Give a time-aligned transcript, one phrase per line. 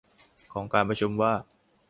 [0.53, 1.33] ของการประชุมว่า